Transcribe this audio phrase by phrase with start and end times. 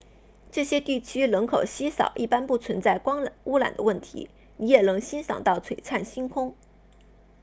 [0.51, 6.55] 这些地区人口稀少一般不存在光污染的问题你也能欣赏到璀璨星空